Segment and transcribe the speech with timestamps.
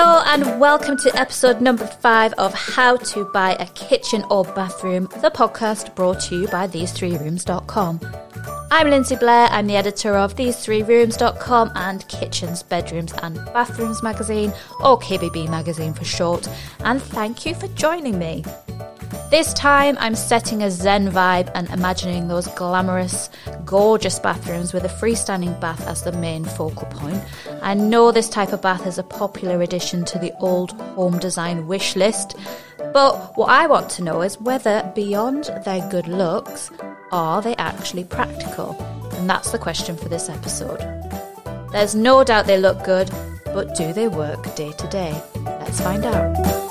[0.00, 5.08] Hello and welcome to episode number five of How to Buy a Kitchen or Bathroom,
[5.22, 8.00] the podcast brought to you by thesethreerooms.com.
[8.70, 14.52] I'm Lindsay Blair, I'm the editor of thesethreerooms.com and Kitchens, Bedrooms and Bathrooms magazine,
[14.84, 16.48] or KBB magazine for short,
[16.84, 18.44] and thank you for joining me.
[19.30, 23.28] This time, I'm setting a Zen vibe and imagining those glamorous,
[23.62, 27.22] gorgeous bathrooms with a freestanding bath as the main focal point.
[27.60, 31.66] I know this type of bath is a popular addition to the old home design
[31.66, 32.36] wish list,
[32.94, 36.70] but what I want to know is whether, beyond their good looks,
[37.12, 38.80] are they actually practical?
[39.16, 40.80] And that's the question for this episode.
[41.70, 43.10] There's no doubt they look good,
[43.44, 45.22] but do they work day to day?
[45.44, 46.67] Let's find out.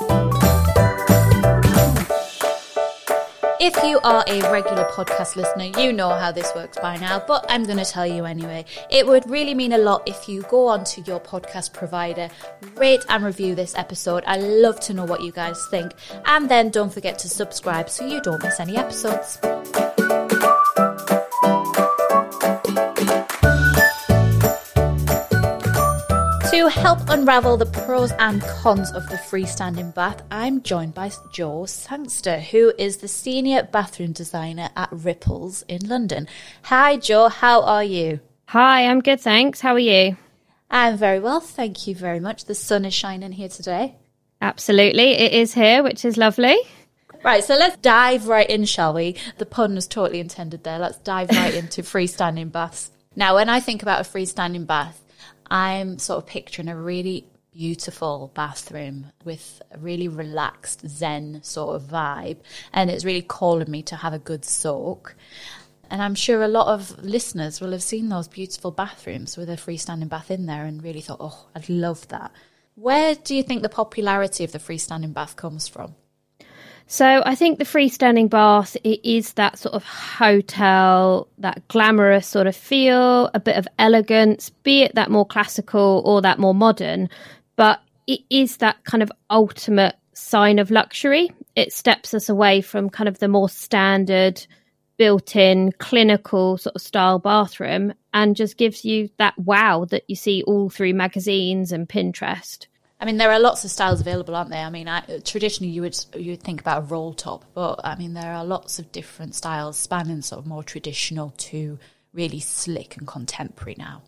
[3.70, 7.44] If you are a regular podcast listener, you know how this works by now, but
[7.50, 8.64] I'm going to tell you anyway.
[8.88, 12.30] It would really mean a lot if you go onto your podcast provider,
[12.76, 14.24] rate and review this episode.
[14.26, 15.92] I love to know what you guys think.
[16.24, 19.38] And then don't forget to subscribe so you don't miss any episodes.
[26.68, 31.64] To help unravel the pros and cons of the freestanding bath, I'm joined by Jo
[31.64, 36.28] Sangster, who is the senior bathroom designer at Ripples in London.
[36.64, 37.30] Hi, Jo.
[37.30, 38.20] how are you?
[38.48, 39.62] Hi, I'm good, thanks.
[39.62, 40.18] How are you?
[40.70, 42.44] I'm very well, thank you very much.
[42.44, 43.96] The sun is shining here today.
[44.42, 46.58] Absolutely, it is here, which is lovely.
[47.24, 49.16] Right, so let's dive right in, shall we?
[49.38, 50.78] The pun was totally intended there.
[50.78, 52.90] Let's dive right into freestanding baths.
[53.16, 55.02] Now, when I think about a freestanding bath,
[55.50, 61.88] I'm sort of picturing a really beautiful bathroom with a really relaxed Zen sort of
[61.88, 62.38] vibe.
[62.72, 65.16] And it's really calling me to have a good soak.
[65.90, 69.56] And I'm sure a lot of listeners will have seen those beautiful bathrooms with a
[69.56, 72.30] freestanding bath in there and really thought, oh, I'd love that.
[72.74, 75.96] Where do you think the popularity of the freestanding bath comes from?
[76.90, 82.46] So I think the freestanding bath it is that sort of hotel, that glamorous sort
[82.46, 87.10] of feel, a bit of elegance, be it that more classical or that more modern,
[87.56, 91.30] but it is that kind of ultimate sign of luxury.
[91.54, 94.46] It steps us away from kind of the more standard
[94.96, 100.42] built-in clinical sort of style bathroom and just gives you that wow that you see
[100.44, 102.66] all through magazines and Pinterest.
[103.00, 104.64] I mean, there are lots of styles available, aren't there?
[104.64, 107.94] I mean, I, traditionally you would you would think about a roll top, but I
[107.96, 111.78] mean, there are lots of different styles spanning sort of more traditional to
[112.12, 114.02] really slick and contemporary now.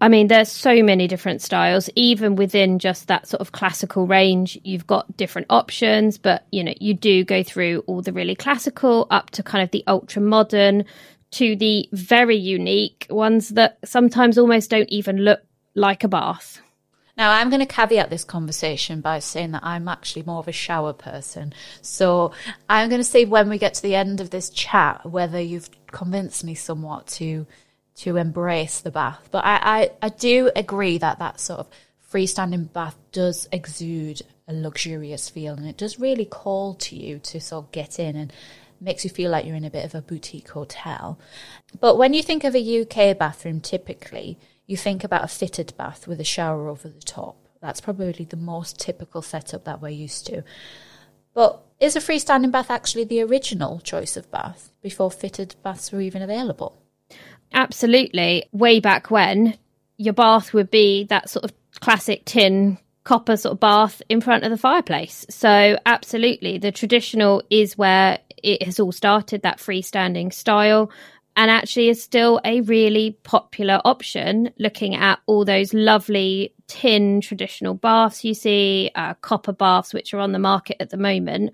[0.00, 4.58] I mean, there's so many different styles, even within just that sort of classical range.
[4.64, 9.06] You've got different options, but you know, you do go through all the really classical
[9.10, 10.84] up to kind of the ultra modern
[11.32, 15.40] to the very unique ones that sometimes almost don't even look
[15.74, 16.60] like a bath.
[17.18, 20.52] Now, I'm going to caveat this conversation by saying that I'm actually more of a
[20.52, 21.52] shower person.
[21.82, 22.30] So
[22.70, 25.68] I'm going to say when we get to the end of this chat whether you've
[25.88, 27.46] convinced me somewhat to
[27.96, 29.28] to embrace the bath.
[29.32, 31.66] But I, I, I do agree that that sort of
[32.12, 37.40] freestanding bath does exude a luxurious feel and it does really call to you to
[37.40, 38.32] sort of get in and
[38.80, 41.18] makes you feel like you're in a bit of a boutique hotel.
[41.80, 46.06] But when you think of a UK bathroom, typically, you think about a fitted bath
[46.06, 47.48] with a shower over the top.
[47.60, 50.44] That's probably the most typical setup that we're used to.
[51.34, 56.00] But is a freestanding bath actually the original choice of bath before fitted baths were
[56.00, 56.80] even available?
[57.52, 58.48] Absolutely.
[58.52, 59.56] Way back when,
[59.96, 64.44] your bath would be that sort of classic tin copper sort of bath in front
[64.44, 65.24] of the fireplace.
[65.30, 70.90] So, absolutely, the traditional is where it has all started, that freestanding style
[71.38, 77.74] and actually is still a really popular option looking at all those lovely tin traditional
[77.74, 81.52] baths you see, uh, copper baths, which are on the market at the moment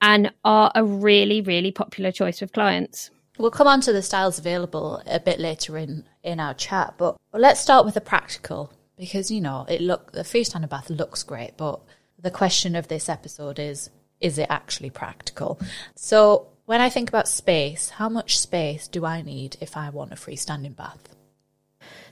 [0.00, 3.10] and are a really, really popular choice with clients.
[3.38, 7.16] We'll come on to the styles available a bit later in, in our chat, but
[7.32, 11.56] let's start with the practical because, you know, it look the freestanding bath looks great,
[11.56, 11.80] but
[12.20, 15.60] the question of this episode is, is it actually practical?
[15.96, 20.12] So when I think about space, how much space do I need if I want
[20.12, 21.08] a freestanding bath?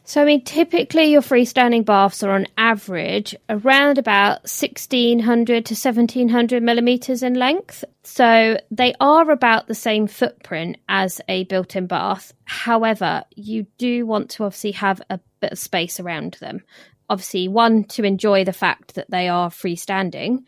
[0.03, 6.63] So, I mean, typically your freestanding baths are on average around about 1600 to 1700
[6.63, 7.85] millimeters in length.
[8.03, 12.33] So, they are about the same footprint as a built in bath.
[12.47, 16.63] However, you do want to obviously have a bit of space around them.
[17.11, 20.45] Obviously, one, to enjoy the fact that they are freestanding,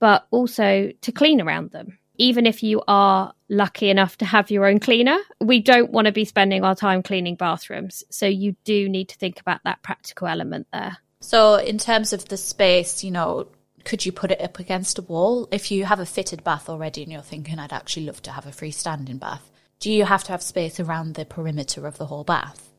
[0.00, 4.66] but also to clean around them even if you are lucky enough to have your
[4.66, 8.04] own cleaner, we don't want to be spending our time cleaning bathrooms.
[8.10, 10.98] So you do need to think about that practical element there.
[11.20, 13.46] So, in terms of the space, you know,
[13.84, 15.48] could you put it up against a wall?
[15.52, 18.46] If you have a fitted bath already and you're thinking, I'd actually love to have
[18.46, 19.48] a freestanding bath,
[19.78, 22.70] do you have to have space around the perimeter of the whole bath?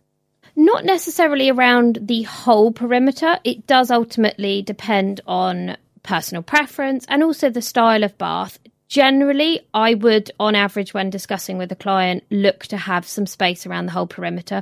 [0.56, 3.40] Not necessarily around the whole perimeter.
[3.44, 8.60] It does ultimately depend on personal preference and also the style of bath.
[8.94, 13.66] Generally, I would, on average, when discussing with a client, look to have some space
[13.66, 14.62] around the whole perimeter.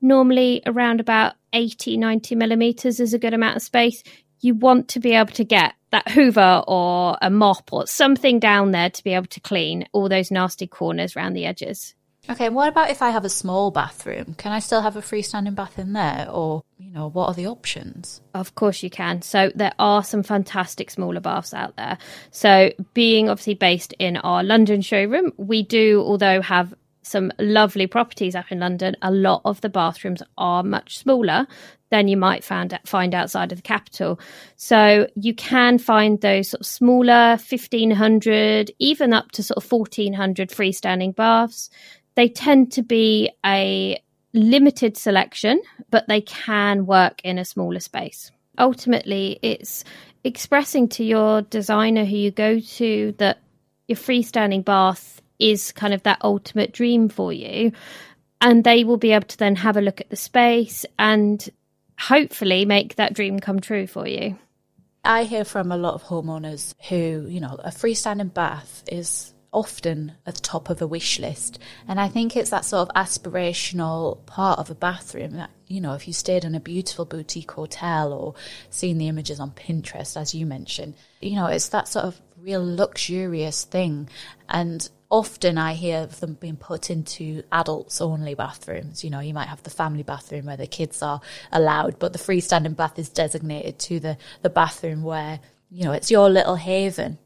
[0.00, 4.02] Normally, around about 80, 90 millimeters is a good amount of space.
[4.40, 8.70] You want to be able to get that hoover or a mop or something down
[8.70, 11.94] there to be able to clean all those nasty corners around the edges.
[12.28, 14.34] Okay, what about if I have a small bathroom?
[14.34, 16.26] Can I still have a freestanding bath in there?
[16.28, 18.20] Or, you know, what are the options?
[18.34, 19.22] Of course you can.
[19.22, 21.98] So there are some fantastic smaller baths out there.
[22.32, 28.34] So being obviously based in our London showroom, we do, although have some lovely properties
[28.34, 31.46] up in London, a lot of the bathrooms are much smaller
[31.90, 34.18] than you might find find outside of the capital.
[34.56, 39.64] So you can find those sort of smaller, fifteen hundred, even up to sort of
[39.64, 41.70] fourteen hundred freestanding baths.
[42.16, 44.02] They tend to be a
[44.32, 48.30] limited selection, but they can work in a smaller space.
[48.58, 49.84] Ultimately, it's
[50.24, 53.38] expressing to your designer who you go to that
[53.86, 57.72] your freestanding bath is kind of that ultimate dream for you.
[58.40, 61.48] And they will be able to then have a look at the space and
[61.98, 64.38] hopefully make that dream come true for you.
[65.04, 70.12] I hear from a lot of homeowners who, you know, a freestanding bath is often
[70.26, 71.58] at the top of a wish list.
[71.88, 75.94] And I think it's that sort of aspirational part of a bathroom that, you know,
[75.94, 78.34] if you stayed in a beautiful boutique hotel or
[78.68, 80.92] seen the images on Pinterest, as you mentioned,
[81.22, 84.10] you know, it's that sort of real luxurious thing.
[84.50, 89.02] And often I hear of them being put into adults only bathrooms.
[89.02, 92.18] You know, you might have the family bathroom where the kids are allowed, but the
[92.18, 97.16] freestanding bath is designated to the, the bathroom where, you know, it's your little haven.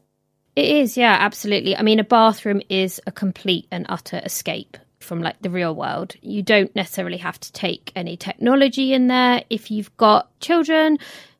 [0.55, 1.77] It is, yeah, absolutely.
[1.77, 6.15] I mean, a bathroom is a complete and utter escape from like the real world.
[6.21, 9.43] You don't necessarily have to take any technology in there.
[9.49, 10.99] If you've got children,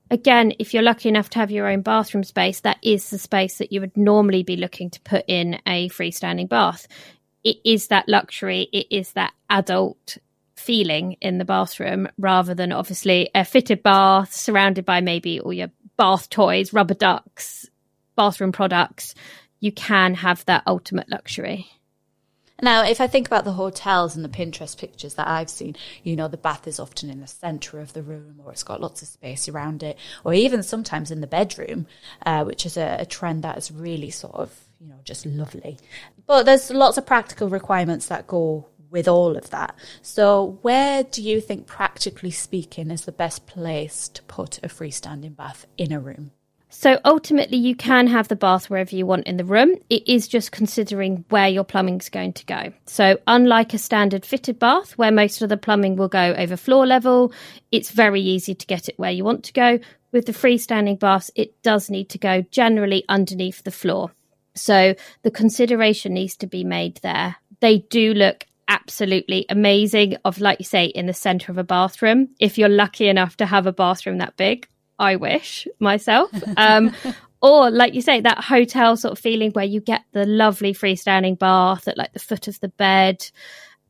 [0.10, 3.58] again, if you're lucky enough to have your own bathroom space, that is the space
[3.58, 6.88] that you would normally be looking to put in a freestanding bath.
[7.44, 10.18] It is that luxury, it is that adult
[10.56, 15.72] feeling in the bathroom rather than obviously a fitted bath surrounded by maybe all your
[15.98, 17.68] bath toys, rubber ducks,
[18.21, 19.15] bathroom products.
[19.59, 21.68] You can have that ultimate luxury.
[22.62, 26.15] Now, if I think about the hotels and the Pinterest pictures that I've seen, you
[26.15, 29.01] know, the bath is often in the centre of the room or it's got lots
[29.01, 31.88] of space around it, or even sometimes in the bedroom,
[32.23, 35.79] uh, which is a, a trend that is really sort of, you know, just lovely.
[36.27, 39.75] But there's lots of practical requirements that go with all of that.
[40.03, 45.35] So, where do you think, practically speaking, is the best place to put a freestanding
[45.35, 46.31] bath in a room?
[46.73, 49.75] So ultimately, you can have the bath wherever you want in the room.
[49.89, 52.71] It is just considering where your plumbing's going to go.
[52.85, 56.88] So, unlike a standard fitted bath where most of the plumbing will go over floor
[56.88, 57.33] level,
[57.73, 59.79] it's very easy to get it where you want to go.
[60.13, 64.12] With the freestanding baths, it does need to go generally underneath the floor.
[64.56, 67.35] So, the consideration needs to be made there.
[67.59, 72.29] They do look absolutely amazing of like you say in the center of a bathroom
[72.39, 74.65] if you're lucky enough to have a bathroom that big
[75.01, 76.31] I wish myself.
[76.55, 76.93] Um,
[77.41, 81.39] or like you say, that hotel sort of feeling where you get the lovely freestanding
[81.39, 83.29] bath at like the foot of the bed,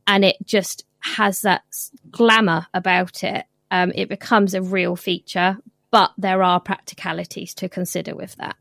[0.06, 1.62] and it just has that
[2.10, 3.44] glamour about it.
[3.70, 5.58] Um, it becomes a real feature,
[5.90, 8.56] but there are practicalities to consider with that.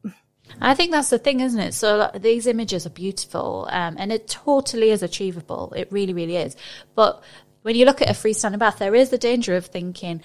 [0.60, 1.74] I think that's the thing, isn't it?
[1.74, 5.74] So these images are beautiful, um, and it totally is achievable.
[5.76, 6.58] It really, really is.
[6.96, 7.24] But
[7.62, 10.22] when you look at a freestanding bath, there is the danger of thinking,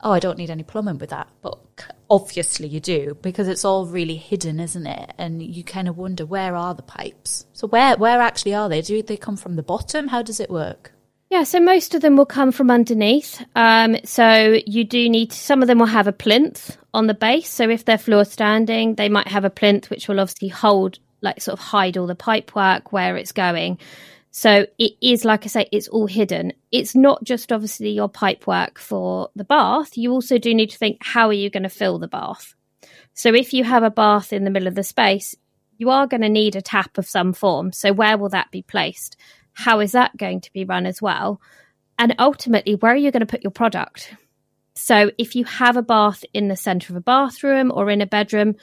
[0.00, 1.28] oh, I don't need any plumbing with that.
[1.42, 1.58] But
[2.10, 5.12] obviously you do because it's all really hidden, isn't it?
[5.18, 7.46] And you kind of wonder where are the pipes?
[7.52, 8.82] So where where actually are they?
[8.82, 10.08] Do they come from the bottom?
[10.08, 10.92] How does it work?
[11.28, 13.44] Yeah, so most of them will come from underneath.
[13.56, 17.48] Um, so you do need some of them will have a plinth on the base.
[17.48, 21.40] So if they're floor standing, they might have a plinth which will obviously hold, like
[21.40, 23.78] sort of hide all the pipe work where it's going.
[24.36, 26.52] So it is, like I say, it's all hidden.
[26.70, 29.96] It's not just obviously your pipe work for the bath.
[29.96, 32.54] You also do need to think, how are you going to fill the bath?
[33.14, 35.34] So if you have a bath in the middle of the space,
[35.78, 37.72] you are going to need a tap of some form.
[37.72, 39.16] So where will that be placed?
[39.54, 41.40] How is that going to be run as well?
[41.98, 44.14] And ultimately, where are you going to put your product?
[44.74, 48.06] So if you have a bath in the center of a bathroom or in a
[48.06, 48.56] bedroom,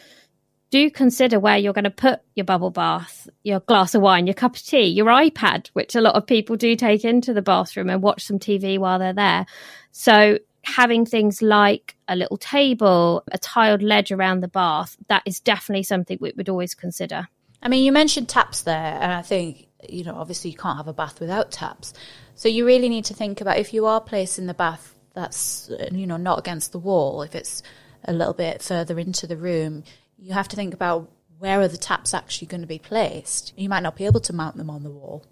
[0.74, 4.34] do consider where you're going to put your bubble bath, your glass of wine, your
[4.34, 7.92] cup of tea, your iPad, which a lot of people do take into the bathroom
[7.92, 9.46] and watch some TV while they're there.
[9.92, 15.40] So having things like a little table, a tiled ledge around the bath, that is
[15.40, 17.28] definitely something we would always consider.
[17.62, 20.88] I mean, you mentioned taps there, and I think, you know, obviously you can't have
[20.88, 21.94] a bath without taps.
[22.34, 26.08] So you really need to think about if you are placing the bath that's, you
[26.08, 27.62] know, not against the wall, if it's
[28.06, 29.84] a little bit further into the room,
[30.24, 33.54] you have to think about where are the taps actually going to be placed.
[33.58, 35.26] You might not be able to mount them on the wall.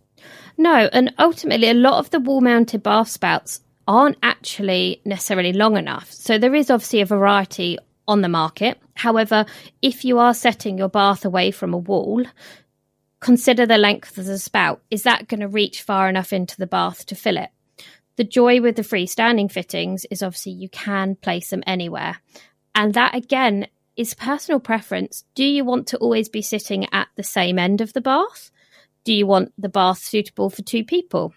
[0.58, 5.78] No, and ultimately, a lot of the wall mounted bath spouts aren't actually necessarily long
[5.78, 6.12] enough.
[6.12, 8.80] So there is obviously a variety on the market.
[8.96, 9.46] However,
[9.82, 12.26] if you are setting your bath away from a wall,
[13.22, 14.82] consider the length of the spout.
[14.92, 17.50] Is that going to reach far enough into the bath to fill it?
[18.18, 22.18] The joy with the freestanding fittings is obviously you can place them anywhere.
[22.76, 25.26] And that again is personal preference.
[25.36, 28.52] Do you want to always be sitting at the same end of the bath?
[29.04, 31.34] Do you want the bath suitable for two people?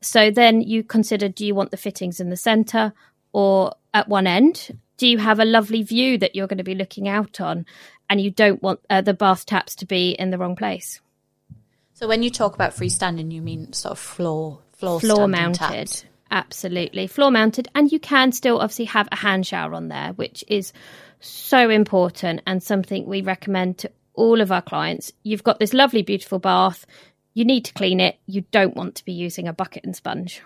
[0.00, 2.92] So then you consider do you want the fittings in the center
[3.32, 4.78] or at one end?
[4.96, 7.66] Do you have a lovely view that you're going to be looking out on
[8.08, 11.00] and you don't want uh, the bath taps to be in the wrong place?
[11.94, 15.88] So when you talk about freestanding, you mean sort of floor floor floor mounted.
[15.88, 16.04] Taps.
[16.30, 17.06] Absolutely.
[17.06, 20.72] Floor mounted and you can still obviously have a hand shower on there, which is
[21.20, 25.12] so important and something we recommend to all of our clients.
[25.22, 26.86] You've got this lovely, beautiful bath.
[27.34, 28.18] You need to clean it.
[28.26, 30.42] You don't want to be using a bucket and sponge.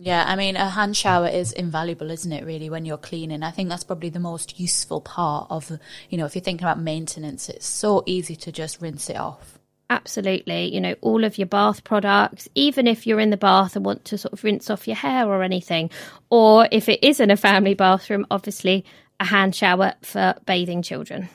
[0.00, 3.42] Yeah, I mean, a hand shower is invaluable, isn't it, really, when you're cleaning?
[3.42, 5.72] I think that's probably the most useful part of,
[6.08, 9.58] you know, if you're thinking about maintenance, it's so easy to just rinse it off.
[9.90, 10.72] Absolutely.
[10.74, 14.04] You know, all of your bath products, even if you're in the bath and want
[14.06, 15.90] to sort of rinse off your hair or anything,
[16.28, 18.84] or if it is in a family bathroom, obviously
[19.18, 21.28] a hand shower for bathing children.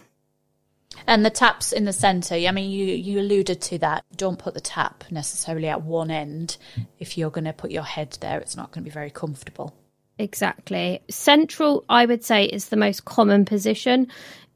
[1.08, 4.06] And the taps in the centre, I mean, you, you alluded to that.
[4.16, 6.58] Don't put the tap necessarily at one end.
[7.00, 9.76] If you're going to put your head there, it's not going to be very comfortable.
[10.20, 11.02] Exactly.
[11.10, 14.08] Central, I would say, is the most common position.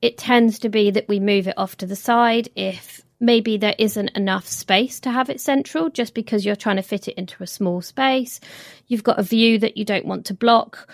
[0.02, 3.76] It tends to be that we move it off to the side if maybe there
[3.78, 7.42] isn't enough space to have it central just because you're trying to fit it into
[7.44, 8.40] a small space.
[8.88, 10.88] You've got a view that you don't want to block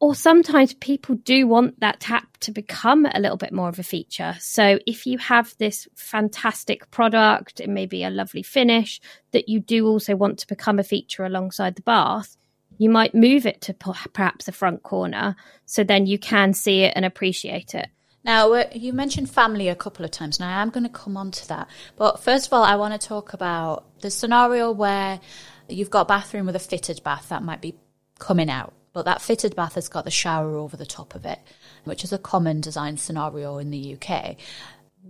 [0.00, 3.82] or sometimes people do want that tap to become a little bit more of a
[3.82, 4.36] feature.
[4.38, 9.00] So if you have this fantastic product, it may be a lovely finish
[9.32, 12.36] that you do also want to become a feature alongside the bath,
[12.78, 15.34] you might move it to perhaps a front corner
[15.66, 17.88] so then you can see it and appreciate it.
[18.24, 20.40] Now, uh, you mentioned family a couple of times.
[20.40, 21.68] Now, I'm going to come on to that.
[21.96, 25.20] But first of all, I want to talk about the scenario where
[25.68, 27.76] you've got a bathroom with a fitted bath that might be
[28.18, 31.38] coming out but that fitted bath has got the shower over the top of it,
[31.84, 34.34] which is a common design scenario in the UK.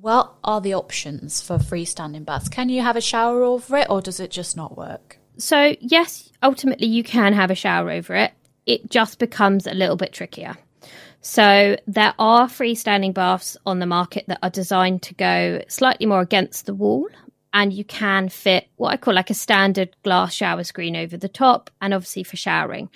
[0.00, 2.50] What are the options for freestanding baths?
[2.50, 5.18] Can you have a shower over it or does it just not work?
[5.38, 8.32] So, yes, ultimately you can have a shower over it.
[8.66, 10.58] It just becomes a little bit trickier.
[11.20, 16.20] So, there are freestanding baths on the market that are designed to go slightly more
[16.20, 17.08] against the wall,
[17.52, 21.28] and you can fit what I call like a standard glass shower screen over the
[21.28, 22.88] top, and obviously for showering.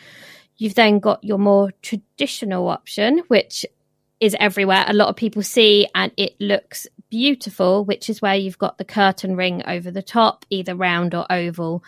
[0.57, 3.67] You've then got your more traditional option, which
[4.21, 4.85] is everywhere.
[4.87, 8.85] A lot of people see and it looks beautiful, which is where you've got the
[8.85, 11.83] curtain ring over the top, either round or oval,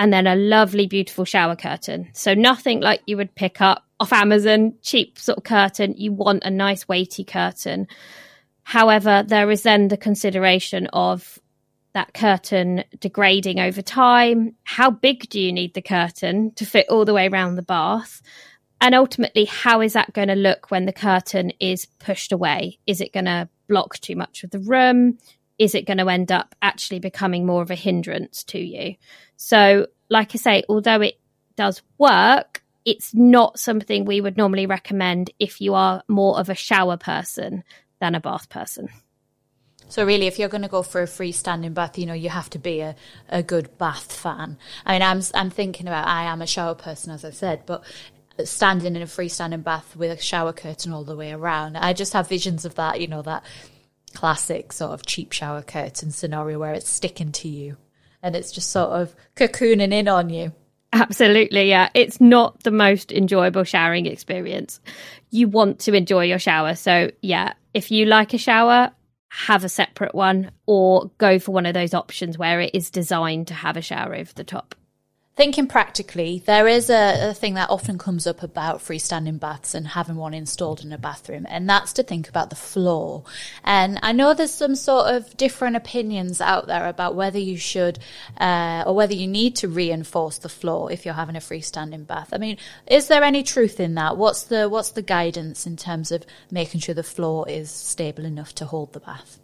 [0.00, 2.08] and then a lovely, beautiful shower curtain.
[2.14, 5.94] So nothing like you would pick up off Amazon, cheap sort of curtain.
[5.94, 7.86] You want a nice weighty curtain.
[8.62, 11.38] However, there is then the consideration of
[11.92, 14.56] that curtain degrading over time?
[14.64, 18.22] How big do you need the curtain to fit all the way around the bath?
[18.80, 22.78] And ultimately, how is that going to look when the curtain is pushed away?
[22.86, 25.18] Is it going to block too much of the room?
[25.60, 28.96] Is it going to end up actually becoming more of a hindrance to you?
[29.36, 31.20] So, like I say, although it
[31.54, 36.54] does work, it's not something we would normally recommend if you are more of a
[36.54, 37.62] shower person
[38.00, 38.88] than a bath person.
[39.88, 42.48] So really, if you're going to go for a freestanding bath, you know, you have
[42.50, 42.96] to be a,
[43.28, 44.56] a good bath fan.
[44.86, 47.84] I mean, I'm, I'm thinking about, I am a shower person, as I said, but
[48.44, 52.14] standing in a freestanding bath with a shower curtain all the way around, I just
[52.14, 53.44] have visions of that, you know, that
[54.14, 57.76] classic sort of cheap shower curtain scenario where it's sticking to you
[58.22, 60.52] and it's just sort of cocooning in on you.
[60.92, 61.88] Absolutely, yeah.
[61.94, 64.80] It's not the most enjoyable showering experience.
[65.30, 66.74] You want to enjoy your shower.
[66.74, 68.90] So, yeah, if you like a shower,
[69.28, 73.46] have a separate one or go for one of those options where it is designed
[73.46, 74.74] to have a shower over the top.
[75.40, 79.88] Thinking practically, there is a, a, thing that often comes up about freestanding baths and
[79.88, 83.24] having one installed in a bathroom, and that's to think about the floor.
[83.64, 87.98] And I know there's some sort of different opinions out there about whether you should
[88.36, 92.28] uh, or whether you need to reinforce the floor if you're having a freestanding bath.
[92.34, 94.18] I mean, is there any truth in that?
[94.18, 98.54] What's the what's the guidance in terms of making sure the floor is stable enough
[98.56, 99.40] to hold the bath?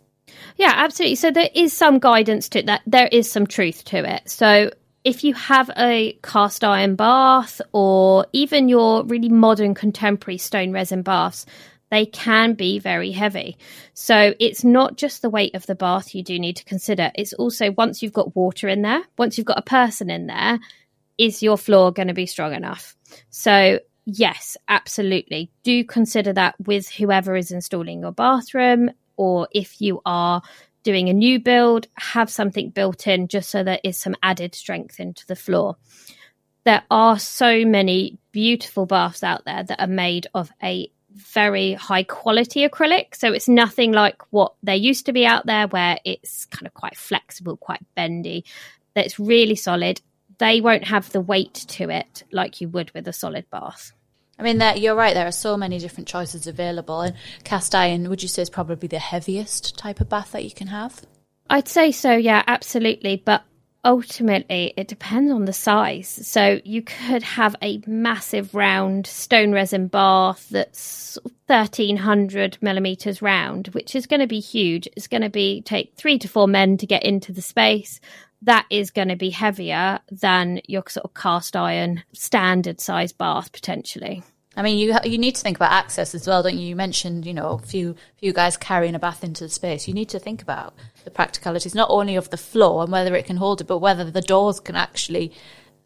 [0.56, 1.16] Yeah, absolutely.
[1.16, 2.82] So there is some guidance to that.
[2.86, 4.28] There is some truth to it.
[4.28, 4.72] So
[5.06, 11.02] if you have a cast iron bath or even your really modern contemporary stone resin
[11.02, 11.46] baths,
[11.92, 13.56] they can be very heavy.
[13.94, 17.12] So it's not just the weight of the bath you do need to consider.
[17.14, 20.58] It's also once you've got water in there, once you've got a person in there,
[21.16, 22.96] is your floor going to be strong enough?
[23.30, 25.52] So yes, absolutely.
[25.62, 30.42] Do consider that with whoever is installing your bathroom or if you are
[30.86, 35.00] doing a new build, have something built in just so there is some added strength
[35.00, 35.76] into the floor.
[36.62, 42.04] There are so many beautiful baths out there that are made of a very high
[42.04, 43.16] quality acrylic.
[43.16, 46.74] So it's nothing like what there used to be out there where it's kind of
[46.74, 48.44] quite flexible, quite bendy,
[48.94, 50.00] that's really solid.
[50.38, 53.92] They won't have the weight to it like you would with a solid bath.
[54.38, 55.14] I mean, you're right.
[55.14, 58.88] There are so many different choices available, and cast iron, would you say, is probably
[58.88, 61.02] the heaviest type of bath that you can have?
[61.48, 62.12] I'd say so.
[62.12, 63.22] Yeah, absolutely.
[63.24, 63.44] But
[63.84, 66.08] ultimately, it depends on the size.
[66.08, 71.16] So you could have a massive round stone resin bath that's
[71.46, 74.88] 1300 millimeters round, which is going to be huge.
[74.96, 78.00] It's going to be take three to four men to get into the space
[78.46, 83.52] that is going to be heavier than your sort of cast iron standard size bath
[83.52, 84.22] potentially.
[84.56, 86.68] I mean, you you need to think about access as well, don't you?
[86.68, 89.86] You mentioned, you know, a few few guys carrying a bath into the space.
[89.86, 90.74] You need to think about
[91.04, 94.10] the practicalities, not only of the floor and whether it can hold it, but whether
[94.10, 95.32] the doors can actually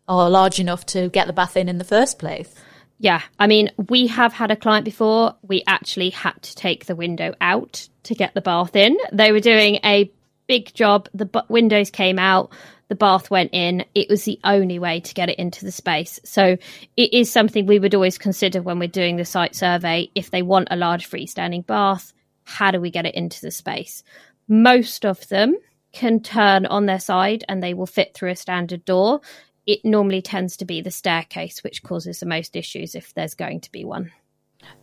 [0.06, 2.54] are large enough to get the bath in in the first place.
[2.98, 5.34] Yeah, I mean, we have had a client before.
[5.42, 8.96] We actually had to take the window out to get the bath in.
[9.10, 10.12] They were doing a
[10.50, 11.08] big job.
[11.14, 12.50] The b- windows came out,
[12.88, 13.84] the bath went in.
[13.94, 16.18] It was the only way to get it into the space.
[16.24, 16.56] So
[16.96, 20.10] it is something we would always consider when we're doing the site survey.
[20.16, 24.02] If they want a large freestanding bath, how do we get it into the space?
[24.48, 25.54] Most of them
[25.92, 29.20] can turn on their side and they will fit through a standard door.
[29.68, 33.60] It normally tends to be the staircase which causes the most issues if there's going
[33.60, 34.10] to be one.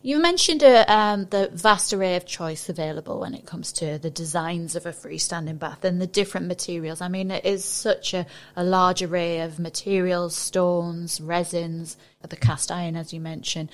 [0.01, 4.09] You mentioned uh, um, the vast array of choice available when it comes to the
[4.09, 7.01] designs of a freestanding bath and the different materials.
[7.01, 12.71] I mean, it is such a, a large array of materials, stones, resins, the cast
[12.71, 13.69] iron, as you mentioned.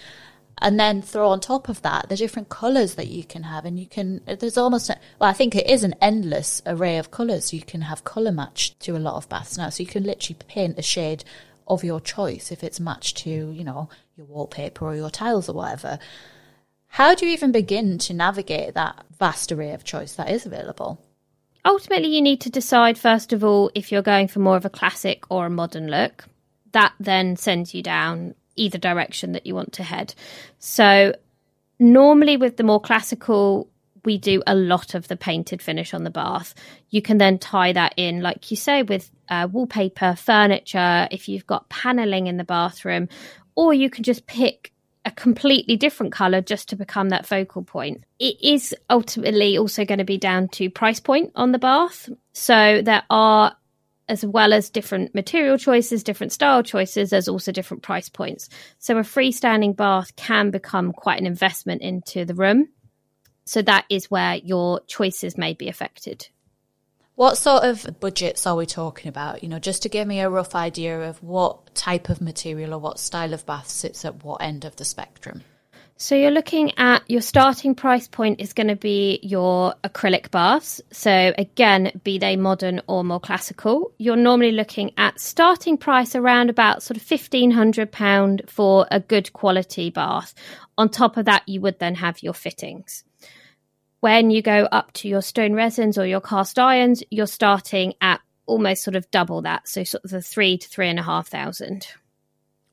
[0.60, 3.66] And then throw on top of that the different colours that you can have.
[3.66, 7.12] And you can, there's almost, a, well, I think it is an endless array of
[7.12, 7.54] colours.
[7.54, 9.70] You can have colour matched to a lot of baths now.
[9.70, 11.26] So you can literally paint a shade
[11.68, 15.54] of your choice if it's matched to, you know, your wallpaper or your tiles or
[15.54, 16.00] whatever.
[16.88, 21.00] How do you even begin to navigate that vast array of choice that is available?
[21.66, 24.70] Ultimately, you need to decide, first of all, if you're going for more of a
[24.70, 26.26] classic or a modern look.
[26.74, 30.14] That then sends you down either direction that you want to head.
[30.60, 31.16] So,
[31.80, 33.70] normally with the more classical,
[34.06, 36.54] we do a lot of the painted finish on the bath.
[36.90, 41.48] You can then tie that in, like you say, with uh, wallpaper, furniture, if you've
[41.48, 43.10] got paneling in the bathroom,
[43.56, 44.72] or you can just pick
[45.06, 48.04] a completely different color just to become that focal point.
[48.20, 52.10] It is ultimately also going to be down to price point on the bath.
[52.32, 53.56] So there are
[54.10, 58.50] as well as different material choices, different style choices, there's also different price points.
[58.80, 62.68] So a freestanding bath can become quite an investment into the room.
[63.46, 66.28] So that is where your choices may be affected.
[67.16, 69.44] What sort of budgets are we talking about?
[69.44, 72.80] You know, just to give me a rough idea of what type of material or
[72.80, 75.44] what style of bath sits at what end of the spectrum.
[75.96, 80.82] So you're looking at your starting price point is going to be your acrylic baths.
[80.92, 86.50] So again, be they modern or more classical, you're normally looking at starting price around
[86.50, 90.34] about sort of fifteen hundred pound for a good quality bath.
[90.80, 93.04] On top of that, you would then have your fittings.
[94.04, 98.20] When you go up to your stone resins or your cast irons, you're starting at
[98.46, 99.66] almost sort of double that.
[99.70, 101.88] So sort of the three to three and a half thousand.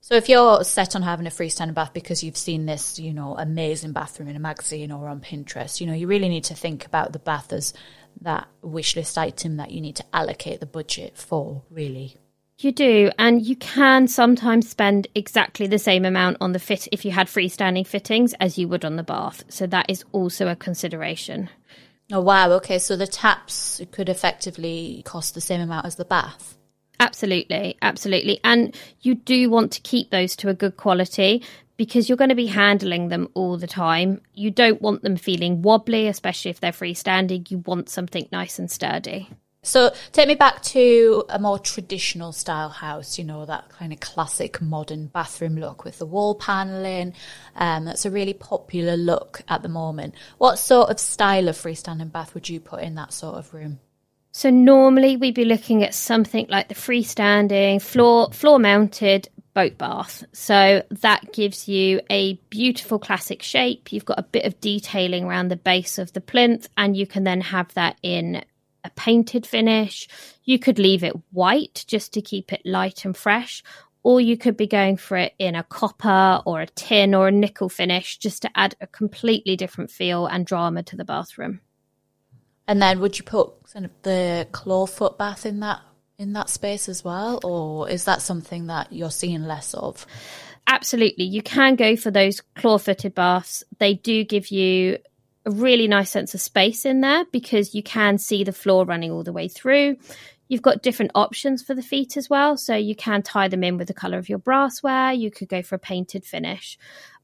[0.00, 3.36] So if you're set on having a freestanding bath because you've seen this, you know,
[3.38, 6.84] amazing bathroom in a magazine or on Pinterest, you know, you really need to think
[6.84, 7.74] about the bath as
[8.22, 12.16] that wish list item that you need to allocate the budget for, really.
[12.62, 17.06] You do, and you can sometimes spend exactly the same amount on the fit if
[17.06, 19.44] you had freestanding fittings as you would on the bath.
[19.48, 21.48] So that is also a consideration.
[22.12, 26.58] Oh wow, okay, so the taps could effectively cost the same amount as the bath.
[26.98, 28.40] Absolutely, absolutely.
[28.44, 31.42] And you do want to keep those to a good quality
[31.78, 34.20] because you're going to be handling them all the time.
[34.34, 37.50] You don't want them feeling wobbly, especially if they're freestanding.
[37.50, 39.30] You want something nice and sturdy.
[39.62, 44.00] So take me back to a more traditional style house, you know, that kind of
[44.00, 47.12] classic modern bathroom look with the wall paneling.
[47.56, 50.14] Um, that's a really popular look at the moment.
[50.38, 53.80] What sort of style of freestanding bath would you put in that sort of room?
[54.32, 60.24] So normally we'd be looking at something like the freestanding floor floor mounted boat bath.
[60.32, 63.92] So that gives you a beautiful classic shape.
[63.92, 67.24] You've got a bit of detailing around the base of the plinth and you can
[67.24, 68.42] then have that in
[68.84, 70.08] a painted finish.
[70.44, 73.62] You could leave it white just to keep it light and fresh,
[74.02, 77.32] or you could be going for it in a copper or a tin or a
[77.32, 81.60] nickel finish just to add a completely different feel and drama to the bathroom.
[82.66, 85.80] And then would you put kind of the clawfoot bath in that
[86.18, 90.06] in that space as well, or is that something that you're seeing less of?
[90.66, 93.64] Absolutely, you can go for those claw-footed baths.
[93.78, 94.98] They do give you
[95.50, 99.10] a really nice sense of space in there because you can see the floor running
[99.10, 99.96] all the way through.
[100.48, 102.56] You've got different options for the feet as well.
[102.56, 105.16] So you can tie them in with the colour of your brassware.
[105.16, 106.78] You could go for a painted finish.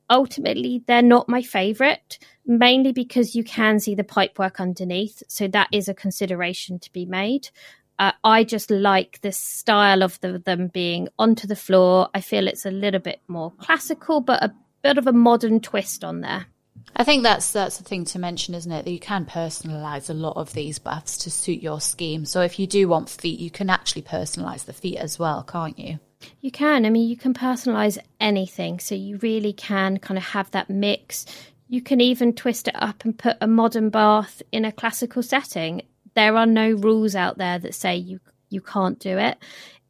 [0.08, 5.22] Ultimately, they're not my favourite, mainly because you can see the pipework underneath.
[5.26, 7.50] So that is a consideration to be made.
[7.98, 12.08] Uh, I just like this style of the, them being onto the floor.
[12.14, 16.04] I feel it's a little bit more classical, but a bit of a modern twist
[16.04, 16.46] on there.
[16.94, 18.84] I think that's that's the thing to mention, isn't it?
[18.84, 22.24] That you can personalize a lot of these baths to suit your scheme.
[22.24, 25.78] So if you do want feet, you can actually personalize the feet as well, can't
[25.78, 25.98] you?
[26.40, 26.86] You can.
[26.86, 28.78] I mean, you can personalize anything.
[28.78, 31.26] So you really can kind of have that mix.
[31.68, 35.82] You can even twist it up and put a modern bath in a classical setting.
[36.14, 39.38] There are no rules out there that say you you can't do it.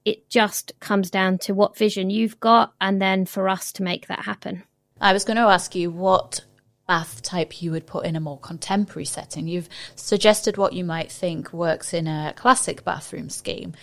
[0.05, 4.07] It just comes down to what vision you've got and then for us to make
[4.07, 4.63] that happen.
[5.01, 6.41] I was going to ask you what
[6.87, 9.47] bath type you would put in a more contemporary setting.
[9.49, 13.75] You've suggested what you might think works in a classic bathroom scheme.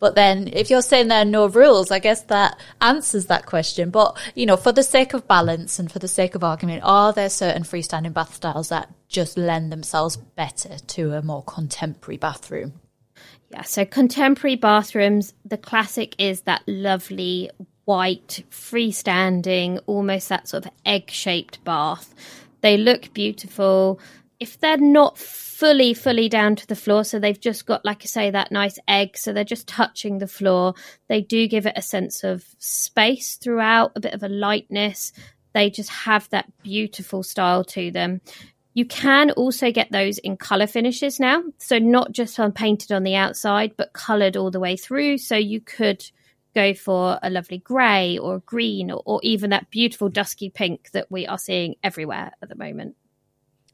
[0.00, 3.90] But then if you're saying there are no rules, I guess that answers that question.
[3.90, 7.12] But, you know, for the sake of balance and for the sake of argument, are
[7.12, 12.74] there certain freestanding bath styles that just lend themselves better to a more contemporary bathroom?
[13.50, 17.50] Yeah, so contemporary bathrooms, the classic is that lovely
[17.88, 22.14] white, freestanding, almost that sort of egg shaped bath.
[22.60, 23.98] They look beautiful.
[24.38, 28.04] If they're not fully, fully down to the floor, so they've just got, like I
[28.04, 30.74] say, that nice egg, so they're just touching the floor,
[31.08, 35.14] they do give it a sense of space throughout, a bit of a lightness.
[35.54, 38.20] They just have that beautiful style to them.
[38.74, 41.42] You can also get those in color finishes now.
[41.56, 45.16] So, not just on painted on the outside, but colored all the way through.
[45.18, 46.04] So, you could
[46.58, 51.10] go for a lovely grey or green or, or even that beautiful dusky pink that
[51.10, 52.96] we are seeing everywhere at the moment.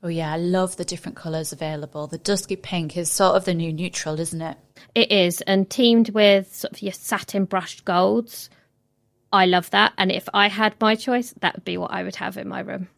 [0.03, 2.07] Oh, yeah, I love the different colours available.
[2.07, 4.59] The dusky pink is sort of the new neutral, isn't it?
[4.95, 8.51] It is, and teamed with sort of your satin brushed golds.
[9.33, 9.95] I love that.
[9.97, 12.61] And if I had my choice, that would be what I would have in my
[12.61, 12.89] room.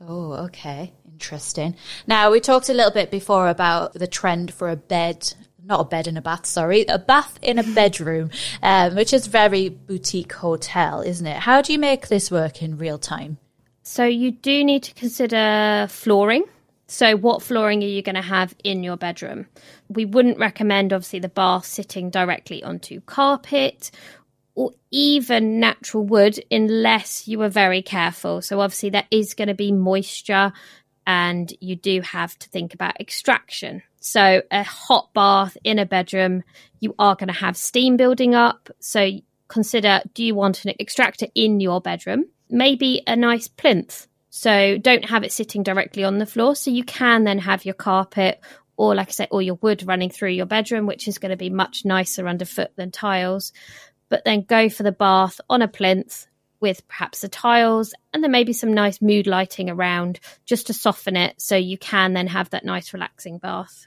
[0.00, 0.94] Oh, okay.
[1.12, 1.76] Interesting.
[2.06, 5.34] Now, we talked a little bit before about the trend for a bed
[5.68, 8.30] not a bed in a bath, sorry, a bath in a bedroom,
[8.62, 11.36] um, which is very boutique hotel, isn't it?
[11.36, 13.36] How do you make this work in real time?
[13.82, 16.44] So you do need to consider flooring.
[16.86, 19.46] So what flooring are you going to have in your bedroom?
[19.90, 23.90] We wouldn't recommend obviously the bath sitting directly onto carpet
[24.54, 28.40] or even natural wood unless you are very careful.
[28.40, 30.52] So obviously there is going to be moisture
[31.06, 33.82] and you do have to think about extraction.
[34.00, 36.44] So, a hot bath in a bedroom,
[36.80, 38.70] you are going to have steam building up.
[38.80, 39.10] So,
[39.48, 42.26] consider do you want an extractor in your bedroom?
[42.48, 44.06] Maybe a nice plinth.
[44.30, 46.54] So, don't have it sitting directly on the floor.
[46.54, 48.40] So, you can then have your carpet
[48.76, 51.36] or, like I said, or your wood running through your bedroom, which is going to
[51.36, 53.52] be much nicer underfoot than tiles.
[54.08, 56.27] But then go for the bath on a plinth
[56.60, 61.16] with perhaps the tiles and then maybe some nice mood lighting around just to soften
[61.16, 63.86] it so you can then have that nice relaxing bath.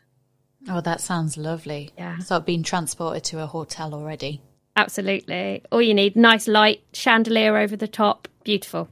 [0.70, 1.92] Oh, that sounds lovely.
[1.98, 2.20] Yeah.
[2.20, 4.42] So I've been transported to a hotel already.
[4.76, 5.64] Absolutely.
[5.72, 8.28] All you need, nice light chandelier over the top.
[8.44, 8.88] Beautiful.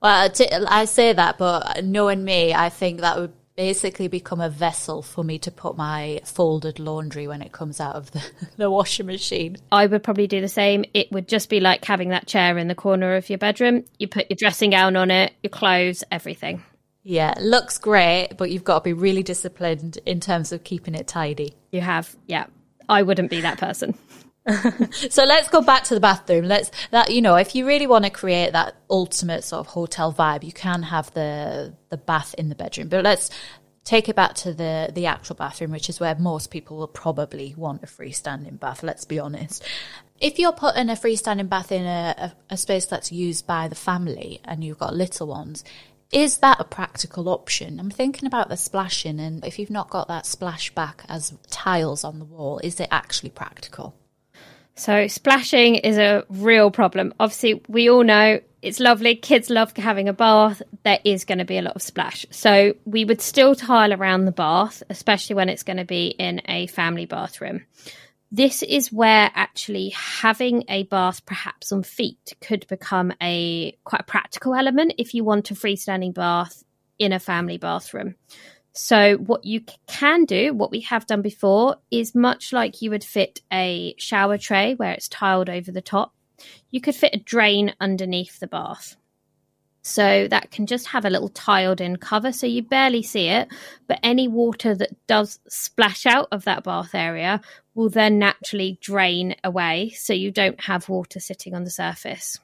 [0.00, 0.30] Well,
[0.68, 5.22] I say that, but knowing me, I think that would basically become a vessel for
[5.22, 8.22] me to put my folded laundry when it comes out of the,
[8.56, 9.56] the washing machine.
[9.70, 10.84] I would probably do the same.
[10.94, 13.84] It would just be like having that chair in the corner of your bedroom.
[13.98, 16.62] You put your dressing gown on it, your clothes, everything.
[17.04, 21.08] Yeah, looks great, but you've got to be really disciplined in terms of keeping it
[21.08, 21.56] tidy.
[21.72, 22.46] You have, yeah.
[22.88, 23.96] I wouldn't be that person.
[25.10, 26.46] so let's go back to the bathroom.
[26.46, 30.12] Let's that you know, if you really want to create that ultimate sort of hotel
[30.12, 32.88] vibe, you can have the the bath in the bedroom.
[32.88, 33.30] But let's
[33.84, 37.54] take it back to the the actual bathroom, which is where most people will probably
[37.56, 38.82] want a freestanding bath.
[38.82, 39.64] Let's be honest.
[40.20, 42.14] If you're putting a freestanding bath in a,
[42.50, 45.64] a, a space that's used by the family and you've got little ones,
[46.12, 47.80] is that a practical option?
[47.80, 52.04] I'm thinking about the splashing, and if you've not got that splash back as tiles
[52.04, 53.94] on the wall, is it actually practical?
[54.74, 57.12] So, splashing is a real problem.
[57.20, 59.16] Obviously, we all know it's lovely.
[59.16, 60.62] Kids love having a bath.
[60.82, 62.24] There is going to be a lot of splash.
[62.30, 66.40] So, we would still tile around the bath, especially when it's going to be in
[66.46, 67.66] a family bathroom.
[68.34, 74.04] This is where actually having a bath perhaps on feet could become a quite a
[74.04, 76.64] practical element if you want a freestanding bath
[76.98, 78.14] in a family bathroom.
[78.74, 83.04] So, what you can do, what we have done before, is much like you would
[83.04, 86.14] fit a shower tray where it's tiled over the top,
[86.70, 88.96] you could fit a drain underneath the bath.
[89.82, 93.48] So, that can just have a little tiled in cover so you barely see it,
[93.88, 97.42] but any water that does splash out of that bath area
[97.74, 102.38] will then naturally drain away so you don't have water sitting on the surface.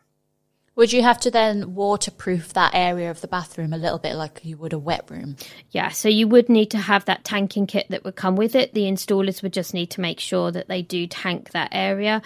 [0.79, 4.45] Would you have to then waterproof that area of the bathroom a little bit like
[4.45, 5.35] you would a wet room?
[5.73, 8.75] Yeah, so you would need to have that tanking kit that would come with it.
[8.75, 12.23] The installers would just need to make sure that they do tank that area.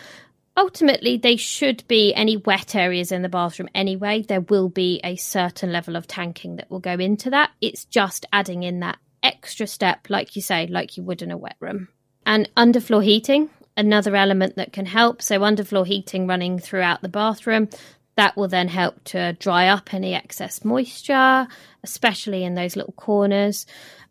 [0.55, 4.21] Ultimately, they should be any wet areas in the bathroom anyway.
[4.21, 7.53] There will be a certain level of tanking that will go into that.
[7.62, 11.38] It's just adding in that extra step, like you say, like you would in a
[11.38, 11.88] wet room.
[12.27, 15.23] And underfloor heating, another element that can help.
[15.23, 17.71] So, underfloor heating running throughout the bathroom,
[18.16, 21.46] that will then help to dry up any excess moisture,
[21.83, 23.66] especially in those little corners.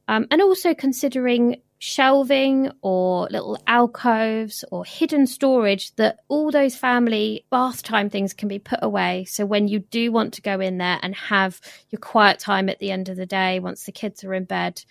[0.07, 7.43] Um, and also considering shelving or little alcoves or hidden storage that all those family
[7.49, 9.25] bath time things can be put away.
[9.25, 11.59] So when you do want to go in there and have
[11.89, 14.83] your quiet time at the end of the day, once the kids are in bed,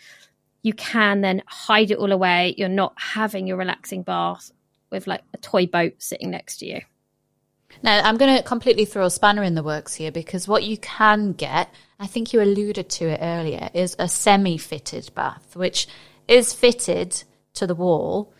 [0.62, 2.56] you can then hide it all away.
[2.58, 4.50] You're not having your relaxing bath
[4.90, 6.80] with like a toy boat sitting next to you.
[7.82, 10.76] Now, I'm going to completely throw a spanner in the works here because what you
[10.78, 15.88] can get, I think you alluded to it earlier, is a semi fitted bath, which
[16.28, 17.22] is fitted
[17.54, 18.32] to the wall,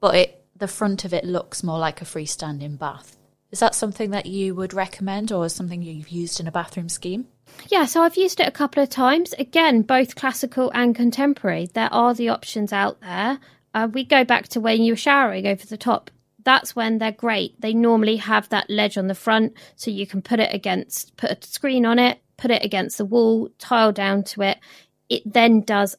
[0.00, 3.16] but it, the front of it looks more like a freestanding bath.
[3.50, 7.26] Is that something that you would recommend or something you've used in a bathroom scheme?
[7.68, 9.32] Yeah, so I've used it a couple of times.
[9.38, 11.68] Again, both classical and contemporary.
[11.72, 13.38] There are the options out there.
[13.72, 16.10] Uh, we go back to when you were showering over the top
[16.48, 17.60] that's when they're great.
[17.60, 21.30] They normally have that ledge on the front, so you can put it against, put
[21.30, 24.58] a screen on it, put it against the wall, tile down to it.
[25.08, 25.94] It then does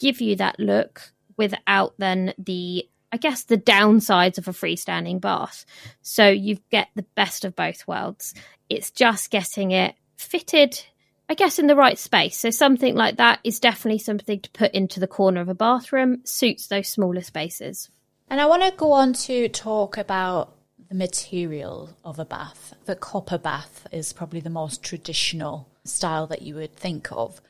[0.00, 5.64] give you that look without then the, I guess, the downsides of a freestanding bath.
[6.02, 8.34] So you get the best of both worlds.
[8.68, 10.84] It's just getting it fitted
[11.28, 12.36] I guess in the right space.
[12.36, 16.20] So something like that is definitely something to put into the corner of a bathroom,
[16.24, 17.88] suits those smaller spaces.
[18.28, 20.54] And I want to go on to talk about
[20.88, 22.74] the material of a bath.
[22.84, 27.40] The copper bath is probably the most traditional style that you would think of.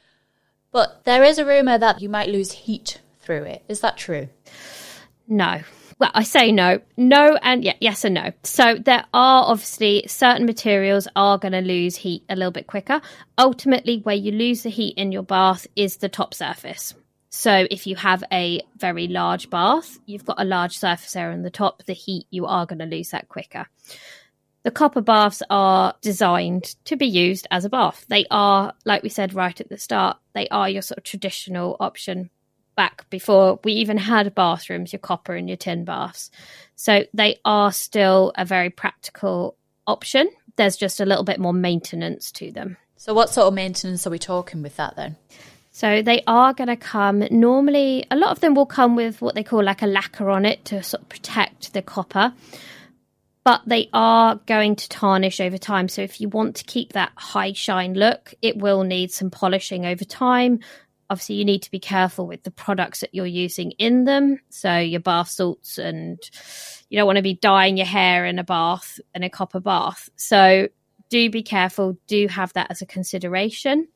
[0.71, 3.63] But there is a rumour that you might lose heat through it.
[3.69, 4.29] Is that true?
[5.29, 5.61] No.
[5.99, 6.81] Well, I say no.
[6.97, 8.33] No and yeah, yes and no.
[8.43, 13.01] So there are obviously certain materials are going to lose heat a little bit quicker.
[13.39, 16.95] Ultimately, where you lose the heat in your bath is the top surface.
[17.35, 21.41] So if you have a very large bath, you've got a large surface area on
[21.41, 23.67] the top, the heat, you are going to lose that quicker.
[24.65, 28.05] The copper baths are designed to be used as a bath.
[28.09, 31.79] They are, like we said right at the start, they are your sort of traditional
[31.81, 32.29] option
[32.77, 36.31] back before we even had bathrooms, your copper and your tin baths.
[36.77, 40.29] So they are still a very practical option.
[40.57, 42.77] There's just a little bit more maintenance to them.
[42.99, 45.17] So, what sort of maintenance are we talking with that then?
[45.83, 47.25] So they are going to come.
[47.33, 50.47] Normally, a lot of them will come with what they call like a lacquer on
[50.47, 52.33] it to sort of protect the copper,
[53.43, 55.89] but they are going to tarnish over time.
[55.89, 59.85] So if you want to keep that high shine look, it will need some polishing
[59.85, 60.61] over time.
[61.11, 64.39] Obviously, you need to be careful with the products that you're using in them.
[64.51, 66.17] So your bath salts, and
[66.91, 70.09] you don't want to be dyeing your hair in a bath in a copper bath.
[70.15, 70.69] So
[71.09, 71.99] do be careful.
[72.07, 73.89] Do have that as a consideration.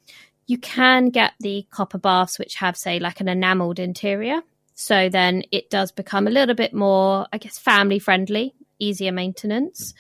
[0.47, 4.43] You can get the copper baths, which have, say, like an enameled interior.
[4.75, 9.95] So then it does become a little bit more, I guess, family friendly, easier maintenance.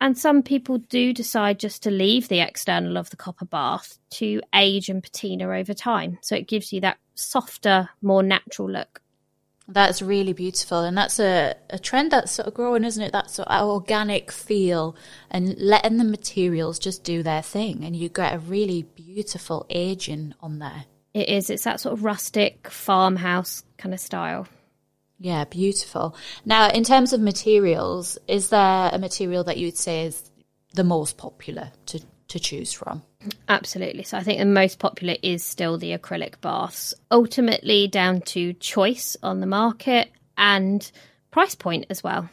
[0.00, 4.42] And some people do decide just to leave the external of the copper bath to
[4.54, 6.18] age and patina over time.
[6.20, 9.00] So it gives you that softer, more natural look.
[9.66, 10.80] That's really beautiful.
[10.80, 13.12] And that's a, a trend that's sort of growing, isn't it?
[13.12, 14.94] That sort of organic feel
[15.30, 17.84] and letting the materials just do their thing.
[17.84, 20.84] And you get a really beautiful aging on there.
[21.14, 21.48] It is.
[21.48, 24.48] It's that sort of rustic farmhouse kind of style.
[25.18, 26.16] Yeah, beautiful.
[26.44, 30.30] Now, in terms of materials, is there a material that you would say is
[30.74, 33.02] the most popular to, to choose from?
[33.48, 34.02] Absolutely.
[34.02, 39.16] So I think the most popular is still the acrylic baths, ultimately down to choice
[39.22, 40.90] on the market and
[41.30, 42.28] price point as well.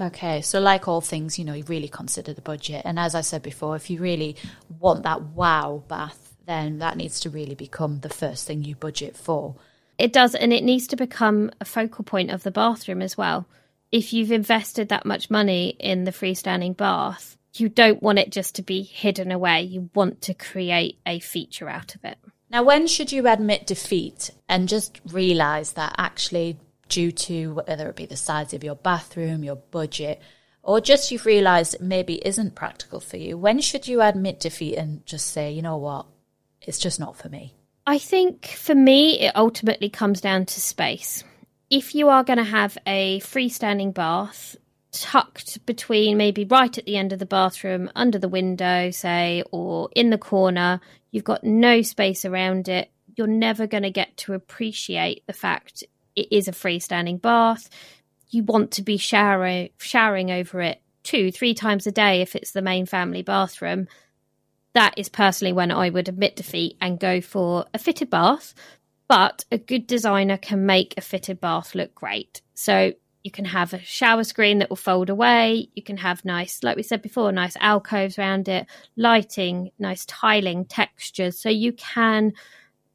[0.00, 2.82] Okay, so like all things, you know, you really consider the budget.
[2.84, 4.36] And as I said before, if you really
[4.80, 9.16] want that wow bath, then that needs to really become the first thing you budget
[9.16, 9.54] for.
[9.96, 13.46] It does, and it needs to become a focal point of the bathroom as well.
[13.92, 18.56] If you've invested that much money in the freestanding bath, you don't want it just
[18.56, 19.62] to be hidden away.
[19.62, 22.18] You want to create a feature out of it.
[22.50, 27.96] Now, when should you admit defeat and just realize that actually, due to whether it
[27.96, 30.20] be the size of your bathroom, your budget,
[30.62, 34.76] or just you've realized it maybe isn't practical for you, when should you admit defeat
[34.76, 36.06] and just say, you know what,
[36.62, 37.54] it's just not for me?
[37.86, 41.22] I think for me, it ultimately comes down to space.
[41.70, 44.56] If you are going to have a freestanding bath,
[44.94, 49.88] tucked between maybe right at the end of the bathroom, under the window, say, or
[49.94, 50.80] in the corner.
[51.10, 52.90] You've got no space around it.
[53.16, 55.84] You're never going to get to appreciate the fact
[56.16, 57.68] it is a freestanding bath.
[58.30, 62.52] You want to be shower- showering over it two, three times a day if it's
[62.52, 63.88] the main family bathroom.
[64.74, 68.54] That is personally when I would admit defeat and go for a fitted bath.
[69.06, 72.40] But a good designer can make a fitted bath look great.
[72.54, 75.70] So you can have a shower screen that will fold away.
[75.74, 80.66] You can have nice, like we said before, nice alcoves around it, lighting, nice tiling
[80.66, 81.38] textures.
[81.38, 82.34] So you can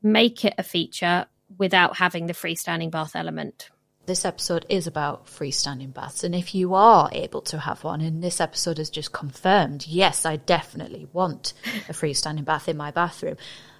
[0.03, 1.25] make it a feature
[1.57, 3.71] without having the freestanding bath element.
[4.05, 6.23] This episode is about freestanding baths.
[6.23, 10.27] And if you are able to have one, and this episode has just confirmed, yes,
[10.27, 11.53] I definitely want
[11.89, 13.37] a freestanding bath in my bathroom.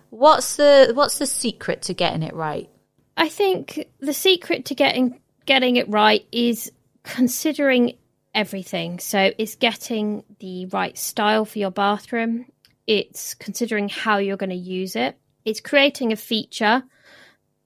[0.10, 2.70] What's the what's the secret to getting it right?
[3.16, 7.98] I think the secret to getting getting it right is considering
[8.36, 9.00] everything.
[9.00, 12.46] So it's getting the right style for your bathroom.
[12.86, 15.18] It's considering how you're going to use it.
[15.46, 16.84] It's creating a feature,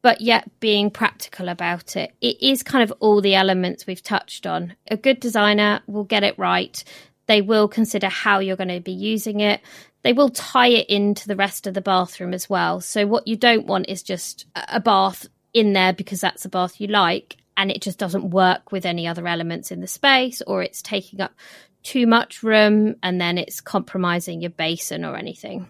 [0.01, 2.13] but yet being practical about it.
[2.21, 4.77] It is kind of all the elements we've touched on.
[4.89, 6.81] A good designer will get it right.
[7.25, 9.59] They will consider how you're going to be using it.
[10.03, 12.79] They will tie it into the rest of the bathroom as well.
[12.79, 16.79] So, what you don't want is just a bath in there because that's a bath
[16.79, 20.63] you like and it just doesn't work with any other elements in the space or
[20.63, 21.33] it's taking up
[21.83, 25.69] too much room and then it's compromising your basin or anything.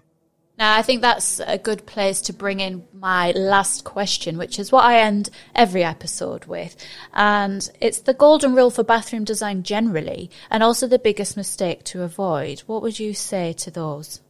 [0.57, 4.71] Now, I think that's a good place to bring in my last question, which is
[4.71, 6.75] what I end every episode with.
[7.11, 12.03] And it's the golden rule for bathroom design generally, and also the biggest mistake to
[12.03, 12.59] avoid.
[12.61, 14.21] What would you say to those?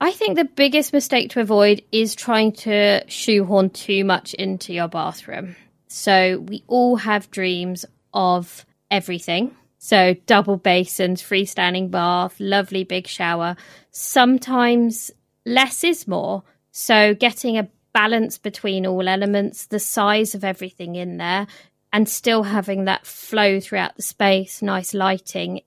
[0.00, 4.88] I think the biggest mistake to avoid is trying to shoehorn too much into your
[4.88, 5.54] bathroom.
[5.92, 9.56] So we all have dreams of everything.
[9.78, 13.56] So double basins, freestanding bath, lovely big shower.
[13.90, 15.10] Sometimes
[15.44, 16.44] less is more.
[16.70, 21.48] So getting a balance between all elements, the size of everything in there,
[21.92, 25.62] and still having that flow throughout the space, nice lighting,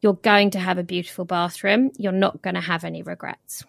[0.00, 1.90] you're going to have a beautiful bathroom.
[1.98, 3.64] You're not going to have any regrets.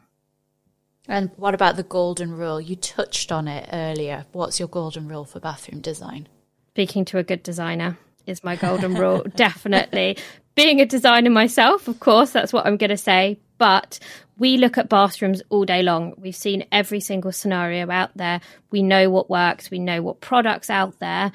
[1.07, 2.59] And what about the golden rule?
[2.59, 4.25] You touched on it earlier.
[4.31, 6.27] What's your golden rule for bathroom design?
[6.71, 10.17] Speaking to a good designer is my golden rule, definitely.
[10.55, 13.39] Being a designer myself, of course, that's what I'm going to say.
[13.57, 13.99] But
[14.37, 16.13] we look at bathrooms all day long.
[16.17, 18.41] We've seen every single scenario out there.
[18.71, 19.69] We know what works.
[19.69, 21.31] We know what products out there.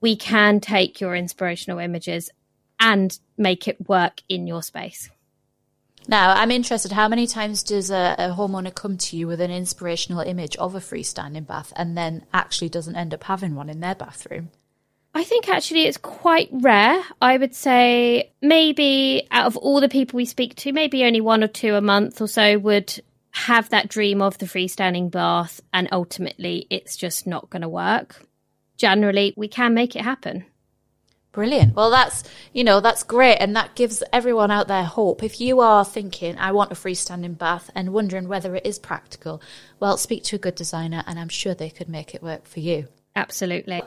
[0.00, 2.30] We can take your inspirational images
[2.80, 5.10] and make it work in your space.
[6.06, 6.92] Now, I'm interested.
[6.92, 10.74] How many times does a, a, homeowner come to you with an inspirational image of
[10.74, 14.50] a freestanding bath and then actually doesn't end up having one in their bathroom?
[15.14, 17.02] I think actually it's quite rare.
[17.22, 21.42] I would say maybe out of all the people we speak to, maybe only one
[21.42, 25.88] or two a month or so would have that dream of the freestanding bath, and
[25.90, 28.24] ultimately it's just not going to work.
[28.76, 30.44] Generally, we can make it happen.
[31.34, 31.74] Brilliant.
[31.74, 32.22] Well, that's,
[32.52, 33.38] you know, that's great.
[33.38, 35.22] And that gives everyone out there hope.
[35.22, 39.42] If you are thinking, I want a freestanding bath and wondering whether it is practical,
[39.80, 42.60] well, speak to a good designer and I'm sure they could make it work for
[42.60, 42.86] you.
[43.16, 43.82] Absolutely.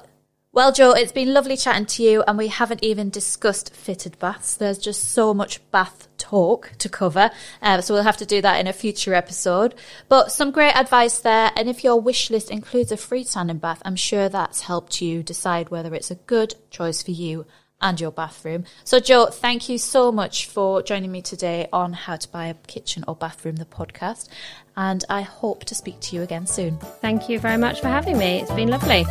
[0.57, 4.55] Well, Jo, it's been lovely chatting to you, and we haven't even discussed fitted baths.
[4.55, 7.29] There's just so much bath talk to cover.
[7.61, 9.75] Uh, so we'll have to do that in a future episode.
[10.09, 11.51] But some great advice there.
[11.55, 15.69] And if your wish list includes a freestanding bath, I'm sure that's helped you decide
[15.69, 17.45] whether it's a good choice for you
[17.79, 18.63] and your bathroom.
[18.83, 22.55] So, Jo, thank you so much for joining me today on How to Buy a
[22.55, 24.27] Kitchen or Bathroom, the podcast.
[24.75, 26.79] And I hope to speak to you again soon.
[26.99, 28.39] Thank you very much for having me.
[28.39, 29.05] It's been lovely.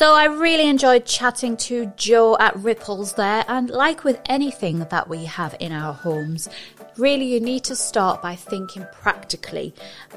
[0.00, 5.10] So I really enjoyed chatting to Jo at Ripples there, and like with anything that
[5.10, 6.48] we have in our homes,
[6.96, 9.74] really you need to start by thinking practically.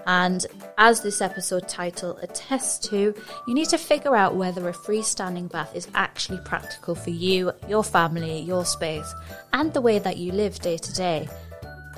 [0.07, 0.45] And
[0.77, 3.13] as this episode title attests to,
[3.45, 7.83] you need to figure out whether a freestanding bath is actually practical for you, your
[7.83, 9.13] family, your space,
[9.51, 11.27] and the way that you live day to day.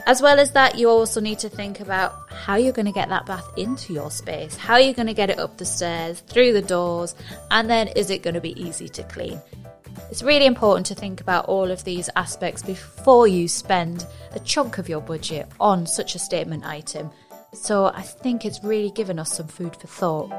[0.07, 3.09] As well as that, you also need to think about how you're going to get
[3.09, 6.19] that bath into your space, how are you're going to get it up the stairs,
[6.19, 7.15] through the doors,
[7.49, 9.41] and then is it going to be easy to clean?
[10.11, 14.77] It's really important to think about all of these aspects before you spend a chunk
[14.77, 17.09] of your budget on such a statement item.
[17.53, 20.31] So I think it's really given us some food for thought.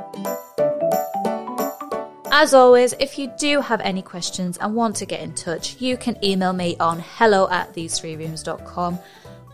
[2.31, 5.97] As always, if you do have any questions and want to get in touch, you
[5.97, 8.99] can email me on hello at thesethreerooms.com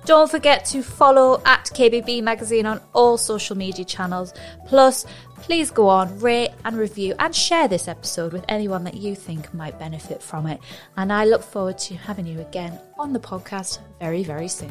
[0.04, 4.34] don't forget to follow at KBB Magazine on all social media channels.
[4.66, 9.14] Plus, please go on, rate and review and share this episode with anyone that you
[9.14, 10.60] think might benefit from it.
[10.96, 14.70] And I look forward to having you again on the podcast very, very soon.